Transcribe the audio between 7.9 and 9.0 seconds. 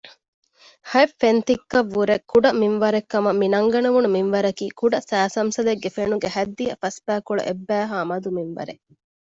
މަދު މިންވަރެއް